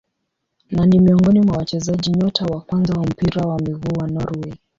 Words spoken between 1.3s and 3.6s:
mwa wachezaji nyota wa kwanza wa mpira wa